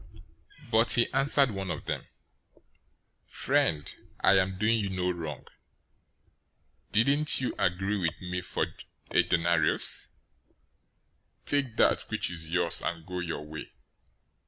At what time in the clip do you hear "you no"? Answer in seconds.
4.79-5.11